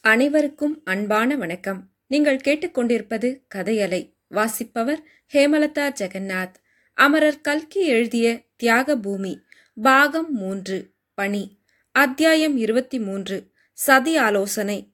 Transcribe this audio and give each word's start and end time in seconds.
அனைவருக்கும் 0.00 0.80
அன்பான 0.84 1.36
வணக்கம். 1.36 1.88
நீங்கள் 2.06 2.36
கேட்டுக்கொண்டிருப்பது 2.36 3.40
கதையலை 3.54 4.14
வாசிப்பவர் 4.28 5.02
ஹேமலதா 5.34 5.92
ஜெகநாத். 6.00 6.54
அமரர் 6.94 7.40
கல்கி 7.40 7.86
எழுதிய 7.86 8.40
தியாக 8.56 8.96
பூமி 8.96 9.40
பாகம் 9.82 10.32
மூன்று 10.32 10.90
பணி 11.14 11.58
அத்தியாயம் 11.92 12.56
இருபத்தி 12.56 12.98
மூன்று 12.98 13.46
சதி 13.72 14.16
ஆலோசனை. 14.16 14.92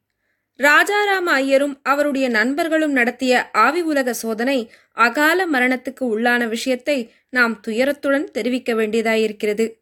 ராஜாராம 0.58 1.32
ஐயரும் 1.32 1.80
அவருடைய 1.82 2.28
நண்பர்களும் 2.28 2.92
நடத்திய 2.92 3.50
ஆவி 3.50 3.82
உலக 3.82 4.12
சோதனை 4.12 4.72
அகால 4.92 5.46
மரணத்துக்கு 5.46 6.00
உள்ளான 6.00 6.48
விஷயத்தை 6.48 7.12
நாம் 7.28 7.60
துயரத்துடன் 7.66 8.24
தெரிவிக்க 8.24 8.74
வேண்டியதாயிருக்கிறது. 8.74 9.72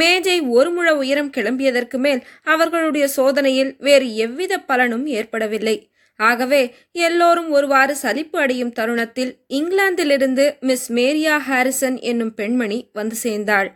மேஜை 0.00 0.36
ஒரு 0.56 0.70
முழ 0.70 0.88
உயரம் 0.96 1.30
கிளம்பியதற்கு 1.36 1.98
மேல் 1.98 2.20
அவர்களுடைய 2.44 3.06
சோதனையில் 3.16 3.72
வேறு 3.78 4.06
எவ்வித 4.16 4.54
பலனும் 4.60 5.06
ஏற்படவில்லை. 5.18 5.76
ஆகவே 6.20 6.60
எல்லோரும் 7.06 7.48
ஒருவாறு 7.50 7.94
சலிப்பு 7.96 8.38
அடையும் 8.38 8.72
தருணத்தில் 8.72 9.32
இங்கிலாந்திலிருந்து 9.48 10.44
மிஸ் 10.60 10.86
மேரியா 10.92 11.36
ஹாரிசன் 11.48 11.98
என்னும் 12.00 12.34
பெண்மணி 12.34 12.78
வந்து 12.92 13.16
சேர்ந்தாள். 13.16 13.68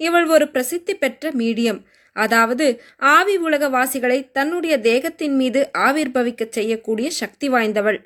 இவள் 0.00 0.26
ஒரு 0.26 0.46
பிரசித்தி 0.48 0.94
பெற்ற 0.94 1.30
மீடியம். 1.32 1.80
அதாவது 2.16 2.66
ஆவி 3.14 3.36
உலகவாசிகளை 3.38 4.18
தன்னுடைய 4.32 4.74
தேகத்தின் 4.80 5.36
மீது 5.36 5.60
ஆவிர்பவிக்கச் 5.78 6.56
செய்யக்கூடிய 6.56 7.08
சக்தி 7.20 7.48
வாய்ந்தவள். 7.48 7.98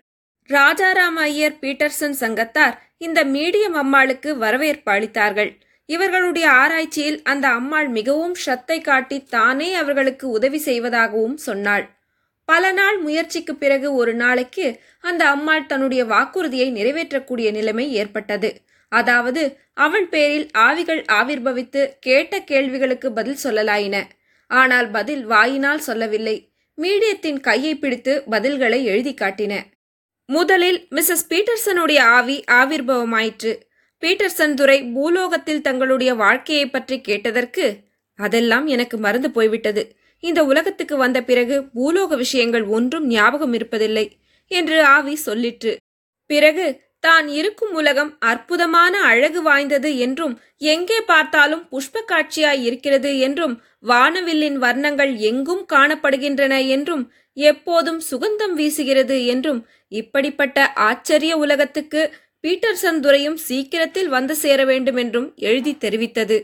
ராஜாராம 0.50 1.16
ஐயர் 1.30 1.58
பீட்டர்சன் 1.60 2.16
சங்கத்தார் 2.20 2.76
இந்த 2.98 3.20
மீடியம் 3.24 3.76
அம்மாளுக்கு 3.82 4.30
வரவேற்பு 4.36 4.90
அளித்தார்கள். 4.92 5.50
இவர்களுடைய 5.88 6.50
ஆராய்ச்சியில் 6.50 7.22
அந்த 7.22 7.48
அம்மாள் 7.48 7.88
மிகவும் 7.88 8.34
ஷத்தை 8.46 8.80
காட்டி 8.80 9.24
தானே 9.24 9.74
அவர்களுக்கு 9.74 10.28
உதவி 10.28 10.58
செய்வதாகவும் 10.58 11.36
சொன்னாள். 11.36 11.84
பல 12.44 12.72
நாள் 12.72 12.98
முயற்சிக்கு 12.98 13.54
பிறகு 13.54 13.94
ஒரு 13.94 14.14
நாளைக்கு 14.14 14.66
அந்த 15.00 15.22
அம்மாள் 15.28 15.66
தன்னுடைய 15.66 16.04
வாக்குறுதியை 16.04 16.70
நிறைவேற்றக்கூடிய 16.70 17.50
நிலைமை 17.50 17.92
ஏற்பட்டது. 17.92 18.50
அதாவது 18.88 19.42
அவள் 19.74 20.06
பேரில் 20.08 20.46
ஆவிகள் 20.58 21.04
ஆவிர்பவித்து 21.12 21.82
கேட்ட 22.00 22.40
கேள்விகளுக்கு 22.40 23.12
பதில் 23.12 23.42
சொல்லலாயின. 23.42 23.96
ஆனால் 24.46 24.90
பதில் 24.90 25.24
வாயினால் 25.24 25.78
சொல்லவில்லை. 25.78 26.36
மீடியத்தின் 26.78 27.40
கையை 27.40 27.74
பிடித்து 27.74 28.22
பதில்களை 28.30 28.82
எழுதி 28.82 29.14
காட்டின. 29.14 29.54
முதலில் 30.28 30.80
மிஸ்ஸஸ் 30.90 31.28
பீட்டர்சனுடைய 31.28 32.00
ஆவி 32.18 32.44
ஆவிர்பவமாயிற்று. 32.50 33.52
பீட்டர்சன் 34.02 34.54
துரை 34.54 34.78
பூலோகத்தில் 34.94 35.60
தங்களுடைய 35.60 36.10
வாழ்க்கையை 36.14 36.66
பற்றி 36.66 36.96
கேட்டதற்கு 37.00 37.66
அதெல்லாம் 38.18 38.66
எனக்கு 38.66 38.96
மறந்து 38.96 39.28
போய்விட்டது. 39.30 39.82
இந்த 40.24 40.40
உலகத்துக்கு 40.44 40.94
வந்த 40.96 41.18
பிறகு 41.22 41.56
பூலோக 41.74 42.16
விஷயங்கள் 42.16 42.64
ஒன்றும் 42.68 43.06
ஞாபகம் 43.08 43.54
இருப்பதில்லை 43.58 44.06
என்று 44.50 44.78
ஆவி 44.96 45.14
சொல்லிற்று. 45.26 45.72
பிறகு 46.30 46.66
தான் 47.00 47.26
இருக்கும் 47.30 47.74
உலகம் 47.74 48.10
அற்புதமான 48.22 48.94
அழகு 49.02 49.40
வாய்ந்தது 49.42 49.90
என்றும் 49.98 50.34
எங்கே 50.66 50.98
பார்த்தாலும் 51.02 51.62
புஷ்ப 51.68 52.02
காட்சியாய் 52.08 52.62
இருக்கிறது 52.62 53.10
என்றும் 53.18 53.54
வானவில்லின் 53.88 54.58
வர்ணங்கள் 54.58 55.12
எங்கும் 55.20 55.62
காணப்படுகின்றன 55.72 56.54
என்றும் 56.68 57.04
எப்போதும் 57.36 58.00
சுகந்தம் 58.10 58.54
வீசுகிறது 58.54 59.18
என்றும் 59.26 59.60
இப்படிப்பட்ட 59.92 60.58
ஆச்சரிய 60.86 61.34
உலகத்துக்கு 61.38 62.02
பீட்டர்சன் 62.44 63.00
துறையும் 63.00 63.36
சீக்கிரத்தில் 63.36 64.08
வந்து 64.08 64.34
சேர 64.34 64.64
வேண்டும் 64.64 64.96
என்றும் 64.96 65.32
எழுதி 65.36 65.76
தெரிவித்தது. 65.80 66.36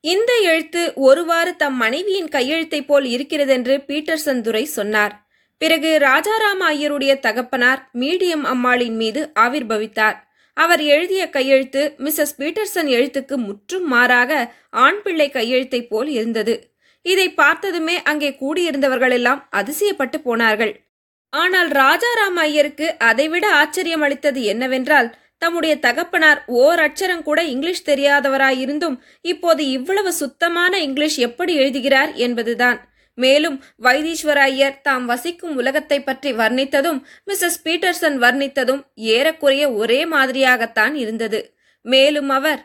இந்த 0.00 0.40
எழுத்து 0.42 0.92
ஒருவாறு 0.94 1.56
தம் 1.56 1.76
மனைவியின் 1.76 2.28
கையெழுத்தைப் 2.28 2.86
போல் 2.86 3.04
இருக்கிறதென்று 3.04 3.84
பீட்டர்சன் 3.86 4.40
துரை 4.40 4.64
சொன்னார். 4.64 5.30
பிறகு 5.58 5.98
ராஜாராம 6.00 6.60
ஐயருடைய 6.68 7.18
தகப்பனார் 7.20 7.90
மீடியம் 7.92 8.42
அம்மாளின் 8.42 8.96
மீது 8.96 9.32
ஆவிர்பவித்தார். 9.40 10.16
அவர் 10.54 10.80
எழுதிய 10.80 11.30
கையெழுத்து 11.30 11.94
மிஸ்ஸஸ் 11.98 12.36
பீட்டர்சன் 12.38 12.88
எழுத்துக்கு 12.88 13.36
முற்றும் 13.36 13.86
மாறாக 13.88 14.52
ஆண் 14.70 15.02
பிள்ளை 15.02 15.30
கையெழுத்தைப் 15.30 15.88
போல் 15.88 16.08
இருந்தது. 16.08 16.74
இதை 17.02 17.30
பார்த்ததுமே 17.32 18.02
அங்கே 18.02 18.30
கூடியிருந்தவர்களெல்லாம் 18.30 19.40
அதிசயப்பட்டு 19.50 20.18
போனார்கள். 20.22 20.90
ஆனால் 21.28 21.70
ராஜாராம 21.70 22.34
ஐயருக்கு 22.34 22.98
அதைவிட 22.98 23.50
ஆச்சரியம் 23.52 24.00
அளித்தது 24.00 24.42
என்னவென்றால் 24.42 25.08
தம்முடைய 25.42 25.74
தகப்பனார் 25.78 26.40
ஓர் 26.62 26.80
அச்சரம் 26.86 27.26
கூட 27.28 27.40
இங்கிலீஷ் 27.52 27.88
தெரியாதவராயிருந்தும் 27.88 28.96
இப்போது 29.32 29.62
இவ்வளவு 29.70 30.10
சுத்தமான 30.12 30.80
இங்கிலீஷ் 30.86 31.18
எப்படி 31.28 31.54
எழுதுகிறார் 31.56 32.12
என்பதுதான். 32.26 32.80
மேலும் 33.18 33.56
வைத்தீஸ்வர 33.82 34.38
ஐயர் 34.50 34.78
தாம் 34.82 35.06
வசிக்கும் 35.06 35.56
உலகத்தை 35.56 35.98
பற்றி 36.00 36.30
வர்ணித்ததும் 36.32 37.00
மிஸ்ஸஸ் 37.26 37.58
பீட்டர்சன் 37.64 38.16
வர்ணித்ததும் 38.24 38.82
ஏறக்குறைய 39.14 39.64
ஒரே 39.72 40.00
மாதிரியாகத்தான் 40.06 40.94
இருந்தது. 40.94 41.40
மேலும் 41.84 42.30
அவர் 42.38 42.60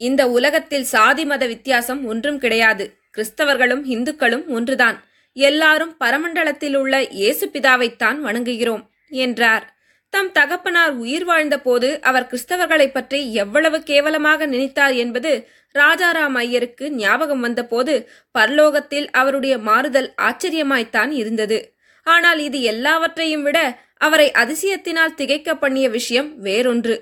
இந்த 0.00 0.22
உலகத்தில் 0.36 0.86
சாதி 0.94 1.24
மத 1.24 1.42
வித்தியாசம் 1.46 2.00
ஒன்றும் 2.06 2.38
கிடையாது. 2.38 2.84
கிறிஸ்தவர்களும் 3.16 3.84
இந்துக்களும் 3.94 4.46
ஒன்றுதான். 4.48 4.96
எல்லாரும் 5.36 5.92
பரமண்டலத்தில் 6.00 6.76
உள்ள 6.76 6.94
இயேசு 7.18 7.44
பிதாவைத்தான் 7.54 8.18
வணங்குகிறோம் 8.26 8.82
என்றார். 9.24 9.66
தம் 10.12 10.32
தகப்பனார் 10.32 10.94
உயிர் 10.94 11.24
வாழ்ந்தபோது 11.24 12.00
அவர் 12.00 12.26
கிறிஸ்தவர்களை 12.26 12.86
பற்றி 12.92 13.32
எவ்வளவு 13.32 13.82
கேவலமாக 13.82 14.46
நினைத்தார் 14.46 14.94
என்பது 14.94 15.30
ராஜாராம் 15.74 16.36
ஐயருக்கு 16.36 16.90
ஞாபகம் 16.92 17.40
வந்தபோது 17.40 17.94
பரலோகத்தில் 18.38 19.08
அவருடைய 19.10 19.58
மாறுதல் 19.58 20.14
ஆச்சரியமாய்த்தான் 20.20 21.10
இருந்தது. 21.10 21.58
ஆனால் 22.06 22.38
இது 22.38 22.62
எல்லாவற்றையும் 22.62 23.42
விட 23.42 23.58
அவரை 23.96 24.28
அதிசயத்தினால் 24.32 25.14
திகைக்க 25.14 25.54
பண்ணிய 25.54 25.88
விஷயம் 25.88 26.42
வேறொன்று. 26.42 26.96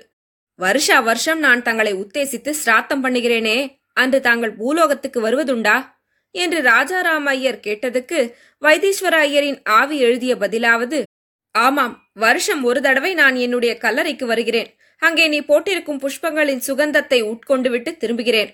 வருஷா 0.59 0.99
வருஷம் 0.99 1.39
நான் 1.39 1.61
தங்களை 1.61 1.93
உத்தேசித்து 1.93 2.49
சிராத்தம் 2.49 3.03
பண்ணுகிறேனே 3.03 3.57
அன்று 3.93 4.21
தாங்கள் 4.21 4.53
பூலோகத்துக்கு 4.55 5.21
வருவதுண்டா? 5.21 5.77
என்று 6.35 6.61
ராஜாராம் 6.61 7.25
ஐயர் 7.25 7.63
கேட்டதுக்கு 7.63 8.19
வைத்தீஸ்வர 8.61 9.15
ஐயரின் 9.19 9.59
ஆவி 9.63 9.97
எழுதிய 9.97 10.35
பதிலாவது 10.35 10.99
ஆமாம் 11.55 11.95
வருஷம் 12.13 12.63
ஒரு 12.63 12.81
தடவை 12.81 13.13
நான் 13.13 13.35
என்னுடைய 13.35 13.77
கல்லறைக்கு 13.77 14.25
வருகிறேன். 14.25 14.69
அங்கே 15.01 15.27
நீ 15.27 15.39
போட்டிருக்கும் 15.41 16.01
புஷ்பங்களின் 16.03 16.63
சுகந்தத்தை 16.67 17.19
உட்கொண்டு 17.21 17.69
விட்டு 17.69 17.91
திரும்புகிறேன். 17.97 18.51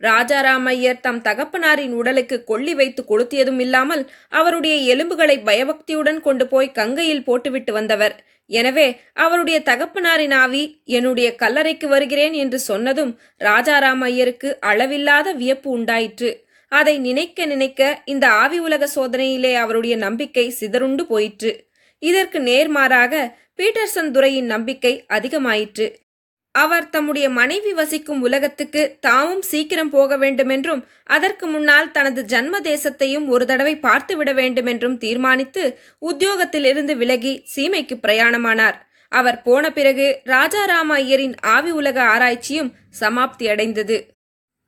ராஜாராமையர் 0.00 1.00
தம் 1.00 1.20
தகப்பனாரின் 1.22 1.92
உடலுக்கு 1.92 2.44
கொள்ளி 2.44 2.74
வைத்து 2.74 3.02
கொளுத்தியதும் 3.02 3.58
இல்லாமல் 3.58 4.02
அவருடைய 4.28 4.94
எலும்புகளை 4.94 5.36
பயபக்தியுடன் 5.48 6.20
கொண்டு 6.20 6.44
போய் 6.48 6.74
கங்கையில் 6.78 7.22
போட்டுவிட்டு 7.22 7.72
வந்தவர். 7.72 8.14
எனவே 8.50 8.86
அவருடைய 9.14 9.58
தகப்பனாரின் 9.60 10.34
ஆவி 10.42 10.62
என்னுடைய 10.84 11.28
கல்லறைக்கு 11.34 11.88
வருகிறேன் 11.88 12.32
என்று 12.32 12.58
சொன்னதும் 12.60 13.12
ராஜாராமையருக்கு 13.40 14.58
அளவில்லாத 14.70 15.32
வியப்பு 15.32 15.70
உண்டாயிற்று. 15.70 16.30
அதை 16.72 16.98
நினைக்க 16.98 17.46
நினைக்க 17.46 18.02
இந்த 18.04 18.26
ஆவி 18.42 18.58
உலக 18.58 18.88
சோதனையிலே 18.96 19.54
அவருடைய 19.54 19.96
நம்பிக்கை 19.96 20.50
சிதறுண்டு 20.50 21.04
போயிற்று. 21.06 21.52
இதற்கு 22.10 22.38
நேர்மாறாக 22.40 23.14
பீட்டர்சன் 23.58 24.10
துரையின் 24.10 24.48
நம்பிக்கை 24.54 24.94
அதிகமாயிற்று. 25.08 25.86
அவர் 26.54 26.90
தம்முடைய 26.94 27.26
மனைவி 27.38 27.72
வசிக்கும் 27.72 28.20
உலகத்துக்கு 28.22 28.82
தாமும் 29.00 29.42
சீக்கிரம் 29.42 29.90
போக 29.90 30.16
வேண்டுமென்றும் 30.16 30.82
அதற்கு 31.16 31.46
முன்னால் 31.46 31.90
தனது 31.90 32.20
ஜன்ம 32.24 32.60
தேசத்தையும் 32.60 33.26
ஒரு 33.26 33.44
தடவை 33.46 33.74
பார்த்துவிட 33.76 34.32
வேண்டுமென்றும் 34.34 34.96
தீர்மானித்து 34.96 35.64
உத்தியோகத்திலிருந்து 36.00 36.94
விலகி 36.96 37.32
சீமைக்கு 37.54 37.96
பிரயாணமானார். 38.06 38.78
அவர் 39.12 39.42
போன 39.42 39.64
பிறகு 39.72 40.06
ராஜாராம 40.24 40.90
ஐயரின் 41.02 41.36
ஆவி 41.54 41.70
உலக 41.70 41.98
ஆராய்ச்சியும் 42.14 42.70
சமாப்தி 43.00 43.46
அடைந்தது. 43.48 43.96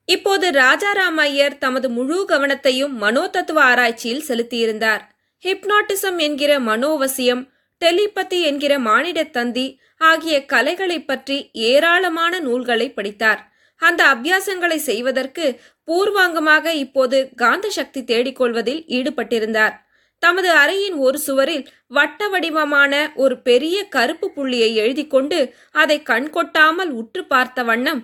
இப்போது 0.09 0.47
ராஜாராம 0.63 1.19
ஐயர் 1.29 1.59
தமது 1.59 1.89
முழு 1.91 2.19
கவனத்தையும் 2.29 2.95
மனோதத்துவ 3.01 3.61
ஆராய்ச்சியில் 3.63 4.27
செலுத்தியிருந்தார். 4.29 5.05
ஹிப்னாட்டிசம் 5.45 6.19
என்கிற 6.19 6.53
மனோவசியம் 6.61 7.43
டெலிபதி 7.83 8.39
என்கிற 8.41 8.79
மானிட 8.79 9.25
தந்தி 9.25 9.67
ஆகிய 9.97 10.37
கலைகளைப் 10.45 11.07
பற்றி 11.07 11.51
ஏராளமான 11.53 12.39
நூல்களை 12.39 12.93
படித்தார். 12.93 13.41
அந்த 13.83 14.15
அபியாசங்களை 14.15 14.77
செய்வதற்கு 14.77 15.61
பூர்வாங்கமாக 15.89 16.67
இப்போது 16.75 17.19
காந்த 17.35 17.67
சக்தி 17.71 18.01
தேடிக்கொள்வதில் 18.03 18.83
ஈடுபட்டிருந்தார். 18.89 19.75
தமது 20.23 20.51
அறையின் 20.53 20.97
ஒரு 20.97 21.19
சுவரில் 21.19 21.65
வட்ட 21.87 22.29
வடிவமான 22.29 22.93
ஒரு 23.15 23.35
பெரிய 23.43 23.77
கருப்பு 23.89 24.33
புள்ளியை 24.33 24.75
எழுதி 24.75 25.07
கொண்டு 25.07 25.55
அதை 25.73 26.03
கண்கொட்டாமல் 26.03 26.91
உற்று 26.91 27.23
பார்த்த 27.25 27.63
வண்ணம் 27.63 28.03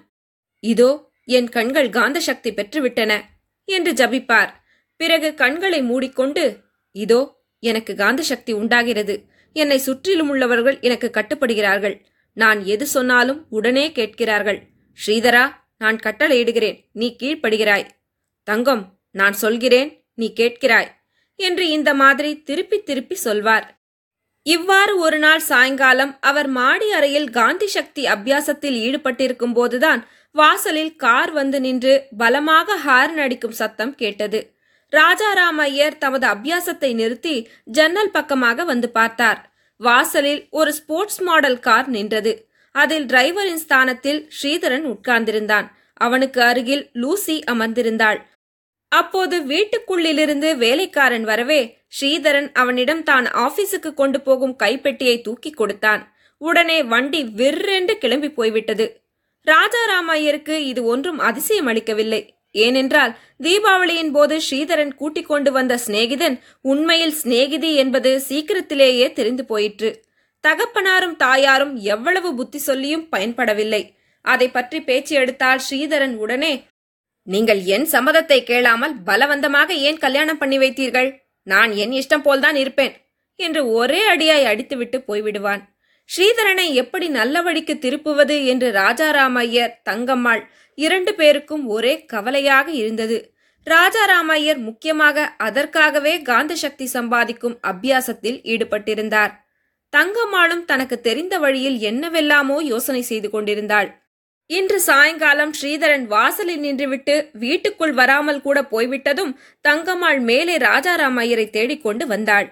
இதோ 0.63 0.91
என் 1.29 1.49
கண்கள் 1.49 1.91
காந்த 1.91 2.21
சக்தி 2.21 2.51
பெற்றுவிட்டன 2.51 3.13
என்று 3.69 3.93
ஜபிப்பார். 3.93 4.53
பிறகு 4.97 5.35
கண்களை 5.35 5.83
மூடிக்கொண்டு 5.83 6.45
இதோ 6.93 7.21
எனக்கு 7.63 7.95
காந்த 7.95 8.23
சக்தி 8.23 8.53
உண்டாகிறது. 8.53 9.15
என்னை 9.57 9.79
சுற்றிலும் 9.79 10.29
உள்ளவர்கள் 10.29 10.79
எனக்கு 10.81 11.09
கட்டுப்படுகிறார்கள். 11.15 11.97
நான் 12.37 12.61
எது 12.65 12.87
சொன்னாலும் 12.87 13.41
உடனே 13.49 13.93
கேட்கிறார்கள். 13.93 14.61
ஸ்ரீதரா 14.99 15.45
நான் 15.77 15.99
கட்டளையிடுகிறேன் 16.07 16.79
நீ 16.93 17.17
கீழ்ப்படுகிறாய். 17.23 17.87
தங்கம் 18.49 18.85
நான் 19.11 19.33
சொல்கிறேன் 19.33 19.91
நீ 20.15 20.33
கேட்கிறாய் 20.37 20.91
என்று 21.39 21.65
இந்த 21.69 21.91
மாதிரி 21.95 22.31
திருப்பி 22.43 22.79
திருப்பி 22.83 23.15
சொல்வார். 23.15 23.67
இவ்வாறு 24.47 24.93
ஒரு 24.99 25.19
நாள் 25.19 25.43
சாயங்காலம் 25.49 26.13
அவர் 26.21 26.49
மாடி 26.49 26.89
அறையில் 26.91 27.29
காந்தி 27.31 27.67
சக்தி 27.67 28.03
அபியாசத்தில் 28.07 28.79
ஈடுபட்டிருக்கும் 28.87 29.53
போதுதான் 29.53 30.01
வாசலில் 30.35 30.97
கார் 30.97 31.31
வந்து 31.31 31.61
நின்று 31.61 31.95
பலமாக 32.17 32.77
ஹார்ன் 32.87 33.21
அடிக்கும் 33.25 33.59
சத்தம் 33.61 33.95
கேட்டது. 33.95 34.41
ராஜாராம் 34.93 35.61
ஐயர் 35.67 35.99
தமது 35.99 36.27
அபியாசத்தை 36.35 36.91
நிறுத்தி 36.95 37.35
ஜன்னல் 37.77 38.11
பக்கமாக 38.11 38.65
வந்து 38.65 38.89
பார்த்தார். 38.91 39.41
வாசலில் 39.81 40.43
ஒரு 40.51 40.71
ஸ்போர்ட்ஸ் 40.73 41.21
மாடல் 41.21 41.59
கார் 41.59 41.89
நின்றது. 41.89 42.33
அதில் 42.75 43.07
டிரைவரின் 43.07 43.63
ஸ்தானத்தில் 43.63 44.21
ஸ்ரீதரன் 44.39 44.85
உட்கார்ந்திருந்தான். 44.93 45.67
அவனுக்கு 46.01 46.41
அருகில் 46.51 46.85
லூசி 46.93 47.37
அமர்ந்திருந்தாள். 47.53 48.21
அப்போது 48.93 49.37
வீட்டுக்குள்ளிலிருந்து 49.53 50.49
வேலைக்காரன் 50.57 51.27
வரவே 51.31 51.61
ஸ்ரீதரன் 51.99 52.49
அவனிடம் 52.63 53.03
தான் 53.03 53.27
ஆபீஸுக்கு 53.47 53.91
கொண்டு 53.95 54.19
போகும் 54.21 54.55
கைப்பெட்டியை 54.63 55.17
தூக்கி 55.21 55.51
கொடுத்தான். 55.51 56.03
உடனே 56.41 56.79
வண்டி 56.93 57.21
விற்றென்று 57.41 57.95
கிளம்பி 57.99 58.31
போய்விட்டது. 58.39 58.87
ராஜாராமையருக்கு 59.47 60.57
இது 60.71 60.81
ஒன்றும் 60.85 61.21
அதிசயம் 61.29 61.69
அளிக்கவில்லை 61.71 62.23
ஏனென்றால் 62.55 63.13
தீபாவளியின் 63.45 64.11
போது 64.11 64.35
ஸ்ரீதரன் 64.41 64.93
கூட்டிக் 64.95 65.31
கொண்டு 65.31 65.51
வந்த 65.53 65.75
சிநேகிதன் 65.87 66.37
உண்மையில் 66.63 67.17
சிநேகிதி 67.21 67.71
என்பது 67.75 68.11
சீக்கிரத்திலேயே 68.21 69.13
தெரிந்து 69.13 69.45
போயிற்று. 69.45 69.91
தகப்பனாரும் 70.45 71.17
தாயாரும் 71.17 71.75
எவ்வளவு 71.77 72.31
புத்தி 72.35 72.59
சொல்லியும் 72.59 73.09
பயன்படவில்லை. 73.17 73.83
அதை 74.25 74.49
பற்றி 74.51 74.79
பேச்சு 74.81 75.15
எடுத்தால் 75.15 75.65
ஸ்ரீதரன் 75.69 76.15
உடனே 76.17 76.53
நீங்கள் 77.27 77.61
என் 77.75 77.87
சம்மதத்தை 77.93 78.39
கேளாமல் 78.43 78.95
பலவந்தமாக 79.05 79.73
ஏன் 79.89 79.99
கல்யாணம் 79.99 80.39
பண்ணி 80.39 80.59
வைத்தீர்கள்? 80.59 81.11
நான் 81.47 81.71
என் 81.73 81.93
இஷ்டம் 81.93 82.25
போல்தான் 82.27 82.55
இருப்பேன் 82.55 82.95
என்று 83.41 83.61
ஒரே 83.73 84.01
அடியாய் 84.07 84.49
அடித்துவிட்டு 84.51 84.99
போய்விடுவான். 85.09 85.63
ஸ்ரீதரனை 86.11 86.67
எப்படி 86.75 87.07
நல்ல 87.09 87.43
வழிக்கு 87.43 87.75
திருப்புவது 87.79 88.37
என்று 88.45 88.69
ராஜாராமையர் 88.73 89.77
தங்கம்மாள் 89.91 90.43
இரண்டு 90.79 91.15
பேருக்கும் 91.15 91.67
ஒரே 91.67 92.05
கவலையாக 92.05 92.71
இருந்தது. 92.73 93.19
ராஜாராமையர் 93.67 94.59
முக்கியமாக 94.59 95.35
அதற்காகவே 95.37 96.23
காந்த 96.23 96.55
சக்தி 96.55 96.87
சம்பாதிக்கும் 96.87 97.59
அபியாசத்தில் 97.63 98.39
ஈடுபட்டிருந்தார். 98.45 99.33
தங்கம்மாளும் 99.93 100.65
தனக்கு 100.65 101.01
தெரிந்த 101.01 101.39
வழியில் 101.39 101.79
என்னவெல்லாமோ 101.81 102.61
யோசனை 102.63 103.03
செய்து 103.03 103.31
கொண்டிருந்தாள். 103.31 103.89
இன்று 104.51 104.81
சாயங்காலம் 104.81 105.53
ஸ்ரீதரன் 105.53 106.07
வாசலில் 106.07 106.63
நின்றுவிட்டு 106.63 107.15
வீட்டுக்குள் 107.33 107.93
வராமல் 107.93 108.41
கூட 108.41 108.63
போய்விட்டதும் 108.63 109.33
தங்கம்மாள் 109.69 110.21
மேலே 110.21 110.57
ராஜாராமையரை 110.59 111.51
தேடிக்கொண்டு 111.51 112.07
வந்தாள். 112.07 112.49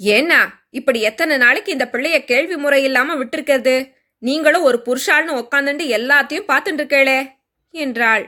ஏன்னா 0.00 0.40
இப்படி 0.70 1.00
எத்தனை 1.00 1.36
நாளைக்கு 1.36 1.72
இந்த 1.72 1.86
பிள்ளைய 1.92 2.24
கேள்வி 2.24 2.56
முறை 2.56 2.82
இல்லாம 2.84 3.16
நீங்களும் 4.22 4.62
ஒரு 4.62 4.82
புருஷாள்னு 4.86 5.36
உக்காந்துட்டு 5.40 5.84
எல்லாத்தையும் 5.98 6.48
பார்த்துட்டு 6.48 6.80
இருக்கேளே! 6.80 7.18
என்றாள். 7.74 8.24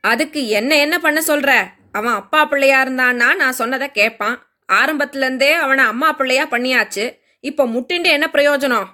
அதுக்கு 0.00 0.48
என்ன 0.48 0.76
என்ன 0.76 0.98
பண்ண 0.98 1.20
சொல்ற? 1.26 1.50
அவன் 1.92 2.12
அப்பா 2.12 2.44
பிள்ளையா 2.44 2.82
இருந்தான்னா 2.82 3.34
நான் 3.34 3.52
சொன்னதை 3.52 3.90
கேட்பான் 3.90 4.36
ஆரம்பத்துலேருந்தே 4.72 5.52
அவனை 5.52 5.84
அம்மா 5.84 6.12
பிள்ளையா 6.12 6.44
பண்ணியாச்சு. 6.50 7.18
இப்போ 7.40 7.66
முட்டிண்டு 7.66 8.08
என்ன 8.08 8.28
பிரயோஜனம்? 8.32 8.88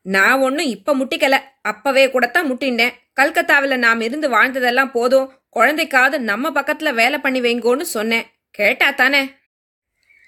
நான் 0.00 0.38
ஒன்றும் 0.38 0.66
இப்போ 0.66 0.96
முட்டிக்கல. 0.96 1.36
அப்பவே 1.62 2.10
கூடத்தான் 2.10 2.50
முட்டிண்டேன். 2.50 2.94
கல்கத்தாவில் 3.12 3.76
நாம் 3.78 4.00
இருந்து 4.00 4.28
வாழ்ந்ததெல்லாம் 4.28 4.90
போதும். 4.90 5.42
குழந்தைக்காவது 5.56 6.18
நம்ம 6.18 6.50
பக்கத்தில் 6.50 6.92
வேலை 6.92 7.18
பண்ணி 7.18 7.40
வைங்கோன்னு 7.40 7.80
சொன்னேன். 7.80 8.26
கேட்டா 8.50 8.90
தானே? 8.90 9.22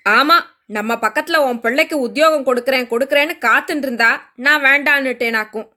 ஆமாம் 0.03 0.55
நம்ம 0.67 0.99
பக்கத்தில் 0.99 1.37
உன் 1.37 1.61
பிள்ளைக்கு 1.61 1.99
உத்தியோகம் 2.01 2.47
கொடுக்குறேன் 2.47 2.89
கொடுக்குறேன்னு 2.93 3.35
காத்துட்டு 3.47 3.87
இருந்தா 3.87 4.33
நான் 4.37 4.63
வேண்டான்னுட்டேனாக்கும். 4.63 5.69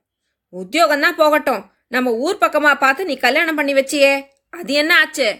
உத்தியோகம் 0.48 1.00
தான் 1.00 1.16
போகட்டும். 1.16 1.72
நம்ம 1.90 2.12
ஊர் 2.12 2.36
பக்கமா 2.40 2.78
பார்த்து 2.78 3.04
நீ 3.04 3.16
கல்யாணம் 3.16 3.54
பண்ணி 3.54 3.74
வச்சியே. 3.74 4.24
அது 4.50 4.72
என்ன 4.72 4.98
ஆச்சு? 4.98 5.36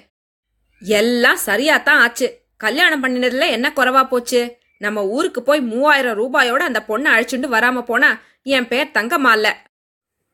எல்லாம் 0.80 1.38
சரியாத்தான் 1.46 1.98
ஆச்சு. 2.04 2.40
கல்யாணம் 2.56 3.02
பண்ணினதுல 3.04 3.48
என்ன 3.48 3.72
குறைவா 3.76 4.08
போச்சு? 4.08 4.58
நம்ம 4.78 5.06
ஊருக்கு 5.06 5.42
போய் 5.42 5.60
மூவாயிரம் 5.60 6.18
ரூபாயோட 6.18 6.58
அந்த 6.58 6.82
பொண்ணை 6.88 7.12
அழைச்சுண்டு 7.16 7.54
வராம 7.54 7.82
போனா 7.82 8.20
என் 8.42 8.68
பேர் 8.68 8.86
தங்கம்மா 8.86 9.32
இல்ல. 9.32 9.62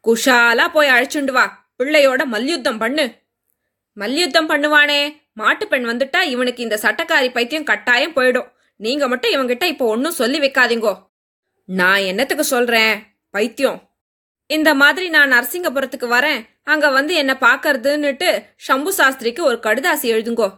குஷாலா 0.05 0.69
போய் 0.69 0.89
அழைச்சுண்டு 0.89 1.33
வா. 1.33 1.69
பிள்ளையோட 1.79 2.25
மல்யுத்தம் 2.25 2.79
பண்ணு. 2.79 3.23
மல்யுத்தம் 3.93 4.49
பண்ணுவானே. 4.49 5.17
மாட்டுப்பெண் 5.37 5.85
வந்துட்டா 5.85 6.21
இவனுக்கு 6.21 6.63
இந்த 6.63 6.79
சட்டக்காரி 6.83 7.33
பைத்தியம் 7.33 7.65
கட்டாயம் 7.65 8.17
போயிடும். 8.17 8.53
நீங்க 8.77 9.09
மட்டும் 9.09 9.33
இவங்கிட்ட 9.33 9.65
இப்போ 9.65 9.87
ஒன்னும் 9.87 10.13
சொல்லி 10.13 10.39
வைக்காதீங்கோ. 10.41 11.07
நான் 11.65 11.99
என்னத்துக்கு 11.99 12.45
சொல்றேன்? 12.45 13.03
பைத்தியம். 13.31 13.96
இந்த 14.47 14.75
மாதிரி 14.75 15.09
நான் 15.09 15.33
நரசிங்கபுரத்துக்கு 15.33 16.09
வரேன். 16.09 16.45
அங்க 16.65 16.91
வந்து 16.91 17.15
என்ன 17.15 17.37
பாக்கறதுன்னுட்டு 17.41 18.43
சம்பு 18.57 18.95
சாஸ்திரிக்கு 18.97 19.41
ஒரு 19.41 19.59
கடுதாசி 19.63 20.03
எழுதுங்கோ. 20.03 20.53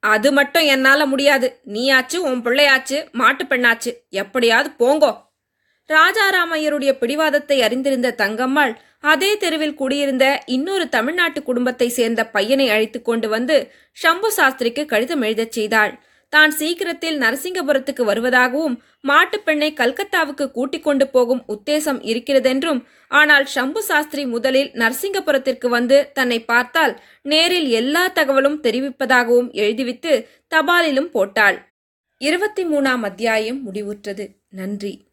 அது 0.00 0.32
மட்டும் 0.32 0.62
என்னால 0.62 1.06
முடியாது. 1.06 1.60
நீயாச்சு 1.66 2.16
உன் 2.16 2.42
பிள்ளையாச்சு 2.42 3.12
மாட்டுப் 3.12 3.52
பெண்ணாச்சு. 3.52 4.08
எப்படியாவது 4.08 4.70
போங்கோ. 4.78 5.24
ராஜாராமையருடைய 5.88 6.92
பிடிவாதத்தை 6.92 7.62
அறிந்திருந்த 7.62 8.14
தங்கம்மாள் 8.18 8.74
அதே 9.00 9.36
தெருவில் 9.36 9.74
குடியிருந்த 9.74 10.42
இன்னொரு 10.46 10.88
தமிழ்நாட்டு 10.88 11.42
குடும்பத்தை 11.42 11.88
சேர்ந்த 11.88 12.26
பையனை 12.26 12.70
அழைத்து 12.70 13.02
கொண்டு 13.02 13.28
வந்து 13.28 13.72
சம்பு 13.92 14.32
சாஸ்திரிக்கு 14.36 14.86
கடிதம் 14.86 15.22
எழுதச் 15.22 15.52
செய்தாள். 15.52 15.98
தான் 16.28 16.50
சீக்கிரத்தில் 16.50 17.18
நரசிங்கபுரத்துக்கு 17.18 18.04
வருவதாகவும் 18.04 18.78
மாட்டுப் 19.00 19.44
பெண்ணை 19.44 19.72
கல்கத்தாவுக்கு 19.72 20.50
கூட்டிக் 20.50 20.82
கொண்டு 20.82 21.08
போகும் 21.08 21.44
உத்தேசம் 21.48 22.00
இருக்கிறதென்றும் 22.02 22.84
ஆனால் 23.08 23.46
சம்பு 23.46 23.82
சாஸ்திரி 23.82 24.26
முதலில் 24.26 24.70
நரசிங்கபுரத்திற்கு 24.70 25.68
வந்து 25.68 26.10
தன்னை 26.14 26.44
பார்த்தால் 26.44 27.00
நேரில் 27.22 27.68
எல்லா 27.68 28.08
தகவலும் 28.08 28.62
தெரிவிப்பதாகவும் 28.62 29.50
எழுதிவிட்டு 29.52 30.26
தபாலிலும் 30.54 31.10
போட்டாள். 31.10 31.72
இருபத்தி 32.18 32.64
மூணாம் 32.64 33.00
அத்தியாயம் 33.00 33.72
முடிவுற்றது. 33.72 34.28
நன்றி. 34.48 35.05